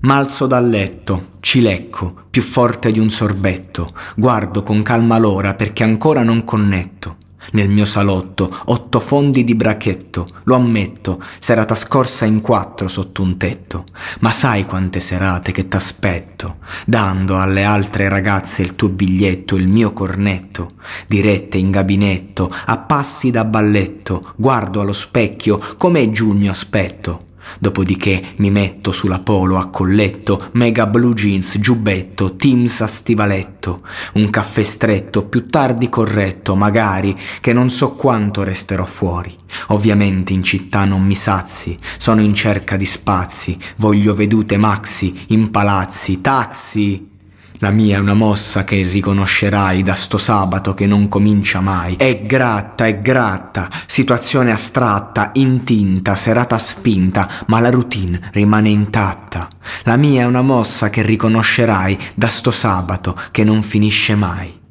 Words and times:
M'alzo 0.00 0.46
dal 0.46 0.68
letto, 0.68 1.30
cilecco, 1.40 2.24
più 2.30 2.42
forte 2.42 2.90
di 2.90 2.98
un 2.98 3.10
sorbetto, 3.10 3.92
guardo 4.14 4.62
con 4.62 4.82
calma 4.82 5.18
l'ora 5.18 5.54
perché 5.54 5.82
ancora 5.82 6.22
non 6.22 6.44
connetto. 6.44 7.16
Nel 7.52 7.68
mio 7.68 7.84
salotto, 7.84 8.50
otto 8.66 8.98
fondi 8.98 9.44
di 9.44 9.54
brachetto, 9.54 10.26
lo 10.44 10.56
ammetto, 10.56 11.22
serata 11.38 11.74
scorsa 11.74 12.24
in 12.24 12.40
quattro 12.40 12.88
sotto 12.88 13.22
un 13.22 13.36
tetto. 13.36 13.84
Ma 14.20 14.32
sai 14.32 14.64
quante 14.64 14.98
serate 14.98 15.52
che 15.52 15.68
t'aspetto, 15.68 16.56
dando 16.86 17.38
alle 17.38 17.62
altre 17.62 18.08
ragazze 18.08 18.62
il 18.62 18.74
tuo 18.74 18.88
biglietto, 18.88 19.54
il 19.54 19.68
mio 19.68 19.92
cornetto, 19.92 20.72
dirette 21.06 21.58
in 21.58 21.70
gabinetto, 21.70 22.52
a 22.66 22.78
passi 22.78 23.30
da 23.30 23.44
balletto, 23.44 24.32
guardo 24.36 24.80
allo 24.80 24.92
specchio, 24.92 25.60
com'è 25.76 26.10
giù 26.10 26.32
il 26.32 26.38
mio 26.38 26.50
aspetto. 26.50 27.25
Dopodiché 27.58 28.34
mi 28.36 28.50
metto 28.50 28.92
sulla 28.92 29.18
polo 29.18 29.58
a 29.58 29.68
colletto, 29.68 30.50
mega 30.52 30.86
blue 30.86 31.14
jeans, 31.14 31.58
giubbetto, 31.58 32.36
Teams 32.36 32.80
a 32.80 32.86
stivaletto, 32.86 33.82
un 34.14 34.30
caffè 34.30 34.62
stretto, 34.62 35.24
più 35.26 35.46
tardi 35.46 35.88
corretto, 35.88 36.54
magari, 36.54 37.16
che 37.40 37.52
non 37.52 37.70
so 37.70 37.92
quanto 37.92 38.42
resterò 38.42 38.84
fuori. 38.84 39.34
Ovviamente 39.68 40.32
in 40.32 40.42
città 40.42 40.84
non 40.84 41.02
mi 41.02 41.14
sazi, 41.14 41.76
sono 41.96 42.20
in 42.20 42.34
cerca 42.34 42.76
di 42.76 42.86
spazi, 42.86 43.58
voglio 43.76 44.14
vedute 44.14 44.56
maxi, 44.56 45.24
in 45.28 45.50
palazzi, 45.50 46.20
taxi. 46.20 47.14
La 47.60 47.70
mia 47.70 47.96
è 47.96 48.00
una 48.00 48.14
mossa 48.14 48.64
che 48.64 48.82
riconoscerai 48.82 49.82
da 49.82 49.94
sto 49.94 50.18
sabato 50.18 50.74
che 50.74 50.86
non 50.86 51.08
comincia 51.08 51.60
mai. 51.60 51.96
È 51.96 52.22
gratta, 52.22 52.86
è 52.86 53.00
gratta, 53.00 53.70
situazione 53.86 54.52
astratta, 54.52 55.30
intinta, 55.34 56.14
serata 56.14 56.58
spinta, 56.58 57.28
ma 57.46 57.60
la 57.60 57.70
routine 57.70 58.30
rimane 58.32 58.68
intatta. 58.68 59.48
La 59.84 59.96
mia 59.96 60.22
è 60.22 60.26
una 60.26 60.42
mossa 60.42 60.90
che 60.90 61.00
riconoscerai 61.02 61.98
da 62.14 62.28
sto 62.28 62.50
sabato 62.50 63.18
che 63.30 63.42
non 63.42 63.62
finisce 63.62 64.14
mai. 64.14 64.64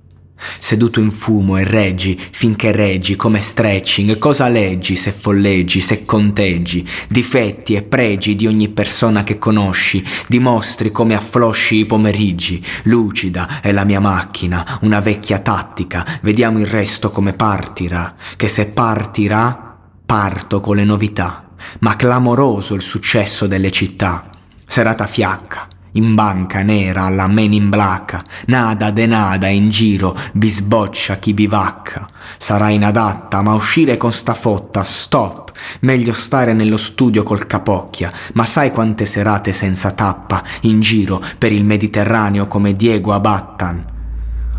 Seduto 0.58 1.00
in 1.00 1.12
fumo 1.12 1.58
e 1.58 1.64
reggi 1.64 2.20
finché 2.32 2.72
reggi 2.72 3.16
come 3.16 3.40
stretching, 3.40 4.18
cosa 4.18 4.48
leggi 4.48 4.96
se 4.96 5.12
folleggi, 5.12 5.80
se 5.80 6.06
conteggi, 6.06 6.88
difetti 7.08 7.76
e 7.76 7.84
pregi 7.84 8.36
di 8.36 8.48
ogni 8.48 8.70
persona 8.70 9.24
che 9.24 9.38
conosci, 9.38 10.04
dimostri 10.28 10.92
come 10.92 11.16
afflosci 11.16 11.78
i 11.78 11.86
pomeriggi, 11.86 12.64
lucida 12.84 13.62
è 13.62 13.72
la 13.72 13.84
mia 13.84 14.00
macchina, 14.00 14.80
una 14.82 15.00
vecchia 15.00 15.40
tattica, 15.40 16.06
vediamo 16.22 16.60
il 16.60 16.68
resto 16.68 17.10
come 17.10 17.34
partirà, 17.34 18.16
che 18.36 18.48
se 18.48 18.68
partirà, 18.68 19.78
parto 20.06 20.60
con 20.60 20.76
le 20.76 20.84
novità, 20.84 21.50
ma 21.80 21.96
clamoroso 21.96 22.76
il 22.76 22.82
successo 22.82 23.48
delle 23.48 23.72
città, 23.72 24.30
serata 24.66 25.08
fiacca, 25.08 25.68
in 25.96 26.16
banca 26.16 26.62
nera 26.62 27.04
alla 27.04 27.28
men 27.28 27.54
in 27.54 27.70
black, 27.70 28.22
nada 28.48 28.92
de 28.92 29.06
nada 29.06 29.48
in 29.48 29.70
giro, 29.70 30.18
bisboccia 30.34 31.18
chi 31.18 31.34
bivacca. 31.34 32.08
Sarà 32.38 32.70
inadatta, 32.70 33.42
ma 33.42 33.54
uscire 33.54 33.98
con 33.98 34.12
sta 34.12 34.34
fotta, 34.34 34.84
stop. 34.84 35.52
Meglio 35.82 36.14
stare 36.14 36.54
nello 36.54 36.78
studio 36.78 37.24
col 37.24 37.48
capocchia, 37.48 38.12
ma 38.34 38.46
sai 38.46 38.72
quante 38.72 39.06
serate 39.06 39.54
senza 39.54 39.92
tappa, 39.92 40.44
in 40.62 40.80
giro 40.82 41.24
per 41.38 41.52
il 41.52 41.64
Mediterraneo 41.64 42.48
come 42.48 42.74
Diego 42.74 43.14
Abattan. 43.14 43.94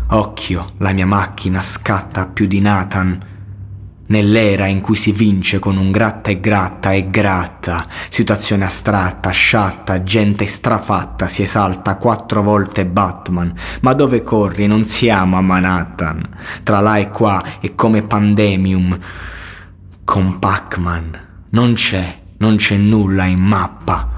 Occhio, 0.09 0.67
la 0.77 0.93
mia 0.93 1.05
macchina 1.05 1.61
scatta 1.61 2.27
più 2.27 2.47
di 2.47 2.61
Nathan. 2.61 3.26
Nell'era 4.09 4.67
in 4.67 4.79
cui 4.79 4.95
si 4.95 5.11
vince 5.11 5.59
con 5.59 5.75
un 5.75 5.91
gratta 5.91 6.29
e 6.29 6.39
gratta 6.39 6.93
e 6.93 7.09
gratta, 7.09 7.85
situazione 8.07 8.63
astratta, 8.63 9.31
sciatta, 9.31 10.03
gente 10.03 10.45
strafatta, 10.45 11.27
si 11.27 11.41
esalta 11.41 11.97
quattro 11.97 12.41
volte 12.41 12.85
Batman. 12.85 13.53
Ma 13.81 13.93
dove 13.93 14.23
corri? 14.23 14.65
Non 14.65 14.85
siamo 14.85 15.37
a 15.37 15.41
Manhattan. 15.41 16.21
Tra 16.63 16.79
là 16.79 16.97
e 16.97 17.09
qua 17.09 17.43
è 17.59 17.75
come 17.75 18.03
Pandemium 18.03 18.97
con 20.05 20.39
Pac-Man. 20.39 21.25
Non 21.49 21.73
c'è, 21.73 22.21
non 22.37 22.55
c'è 22.55 22.77
nulla 22.77 23.25
in 23.25 23.39
mappa. 23.39 24.16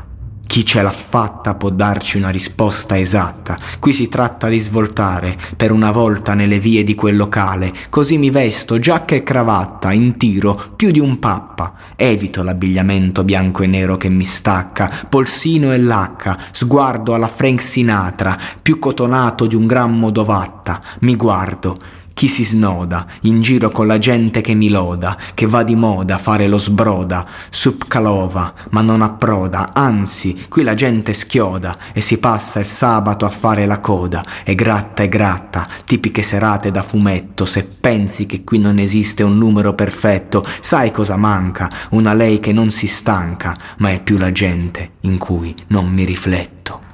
Chi 0.50 0.66
ce 0.66 0.82
l'ha 0.82 0.92
fatta 0.92 1.54
può 1.54 1.70
darci 1.70 2.18
una 2.18 2.32
risposta 2.32 2.98
esatta. 2.98 3.56
Qui 3.78 3.94
si 3.94 4.10
tratta 4.10 4.48
di 4.48 4.58
svoltare 4.58 5.38
per 5.56 5.72
una 5.72 5.92
volta 5.92 6.34
nelle 6.34 6.58
vie 6.58 6.84
di 6.84 6.96
quel 6.96 7.16
locale. 7.16 7.72
Così 7.92 8.18
mi 8.18 8.32
vesto, 8.32 8.80
giacca 8.80 9.14
e 9.14 9.22
cravatta, 9.22 9.92
in 9.92 10.18
tiro, 10.18 10.60
più 10.76 10.90
di 10.90 11.00
un 11.00 11.20
pappa. 11.20 11.74
Evito 11.96 12.42
l'abbigliamento 12.42 13.24
bianco 13.24 13.62
e 13.62 13.68
nero 13.68 13.96
che 13.96 14.10
mi 14.10 14.24
stacca, 14.24 15.06
polsino 15.08 15.72
e 15.72 15.78
lacca, 15.78 16.36
sguardo 16.50 17.14
alla 17.14 17.28
Frank 17.28 17.62
Sinatra, 17.62 18.36
più 18.60 18.80
cotonato 18.80 19.46
di 19.46 19.54
un 19.54 19.68
gran 19.68 20.00
modovatta. 20.00 20.82
Mi 21.02 21.16
guardo, 21.16 21.78
chi 22.20 22.28
si 22.28 22.44
snoda, 22.44 23.06
in 23.22 23.40
giro 23.40 23.72
con 23.72 23.88
la 23.88 23.98
gente 23.98 24.42
che 24.42 24.54
mi 24.54 24.68
loda, 24.68 25.18
che 25.34 25.46
va 25.46 25.64
di 25.64 25.78
moda 25.78 26.18
fare 26.18 26.50
lo 26.50 26.58
sbroda, 26.58 27.26
subcalova, 27.50 28.54
ma 28.72 28.82
non 28.82 29.02
approda, 29.02 29.74
anzi, 29.74 30.38
qui 30.50 30.64
la 30.64 30.74
gente 30.74 31.14
schioda 31.14 31.78
e 31.94 32.02
si 32.02 32.18
passa 32.18 32.60
il 32.60 32.66
sabato 32.66 33.26
a 33.26 33.30
fare 33.30 33.66
la 33.66 33.80
coda, 33.80 34.22
e 34.44 34.54
gratta 34.54 35.04
e 35.04 35.08
gratta, 35.08 35.66
tipiche 35.86 36.22
serate 36.22 36.72
da 36.72 36.84
fumetto, 36.84 37.46
se 37.46 37.64
pensi 37.64 38.26
che 38.26 38.44
qui 38.44 38.60
non 38.60 38.80
esiste 38.80 39.24
un 39.24 39.38
numero 39.38 39.74
perfetto, 39.74 40.46
sai 40.60 40.92
cosa 40.92 41.16
manca? 41.16 41.72
Una 41.92 42.14
lei 42.14 42.42
che 42.42 42.52
non 42.52 42.70
si 42.70 42.88
stanca, 42.88 43.58
ma 43.78 43.92
è 43.92 44.04
più 44.04 44.18
la 44.18 44.34
gente 44.34 44.96
in 45.04 45.18
cui 45.18 45.56
non 45.68 45.88
mi 45.88 46.04
rifletto. 46.04 46.89